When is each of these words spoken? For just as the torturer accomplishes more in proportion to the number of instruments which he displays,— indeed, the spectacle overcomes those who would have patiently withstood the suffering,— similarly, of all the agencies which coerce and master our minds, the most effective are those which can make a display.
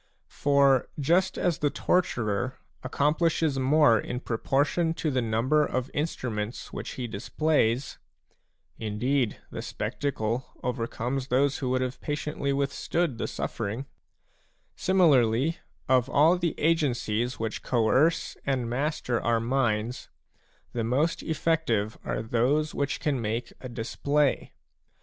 For 0.31 0.89
just 0.99 1.37
as 1.37 1.59
the 1.59 1.69
torturer 1.69 2.57
accomplishes 2.81 3.59
more 3.59 3.99
in 3.99 4.19
proportion 4.19 4.95
to 4.95 5.11
the 5.11 5.21
number 5.21 5.63
of 5.63 5.91
instruments 5.93 6.73
which 6.73 6.93
he 6.93 7.05
displays,— 7.05 7.99
indeed, 8.79 9.37
the 9.51 9.61
spectacle 9.61 10.53
overcomes 10.63 11.27
those 11.27 11.59
who 11.59 11.69
would 11.69 11.81
have 11.81 12.01
patiently 12.01 12.51
withstood 12.51 13.19
the 13.19 13.27
suffering,— 13.27 13.85
similarly, 14.75 15.59
of 15.87 16.09
all 16.09 16.35
the 16.35 16.59
agencies 16.59 17.37
which 17.37 17.61
coerce 17.61 18.35
and 18.43 18.67
master 18.67 19.21
our 19.21 19.39
minds, 19.39 20.09
the 20.73 20.83
most 20.83 21.21
effective 21.21 21.99
are 22.03 22.23
those 22.23 22.73
which 22.73 22.99
can 22.99 23.21
make 23.21 23.53
a 23.61 23.69
display. 23.69 24.51